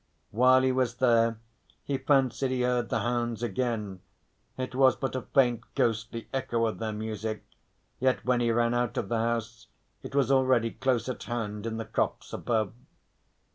While 0.31 0.63
he 0.63 0.71
was 0.71 0.95
there 0.95 1.37
he 1.83 1.99
fancied 1.99 2.49
he 2.49 2.63
heard 2.63 2.89
the 2.89 3.01
hounds 3.01 3.43
again; 3.43 4.01
it 4.57 4.73
was 4.73 4.95
but 4.95 5.15
a 5.15 5.21
faint 5.21 5.61
ghostly 5.75 6.27
echo 6.33 6.65
of 6.65 6.79
their 6.79 6.91
music, 6.91 7.45
yet 7.99 8.25
when 8.25 8.39
he 8.41 8.49
ran 8.51 8.73
out 8.73 8.97
of 8.97 9.09
the 9.09 9.19
house 9.19 9.67
it 10.01 10.15
was 10.15 10.31
already 10.31 10.71
close 10.71 11.07
at 11.07 11.21
hand 11.25 11.67
in 11.67 11.77
the 11.77 11.85
copse 11.85 12.33
above. 12.33 12.73